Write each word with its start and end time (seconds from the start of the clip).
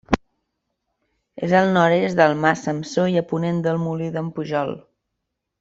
És 1.47 1.53
al 1.59 1.69
nord-est 1.75 2.19
del 2.21 2.35
Mas 2.45 2.65
Samsó 2.69 3.07
i 3.15 3.23
a 3.23 3.25
ponent 3.35 3.63
del 3.69 3.81
Molí 3.87 4.13
d'en 4.17 4.37
Pujol. 4.39 4.77